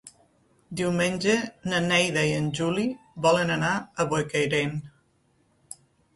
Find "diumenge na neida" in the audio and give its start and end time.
0.77-2.23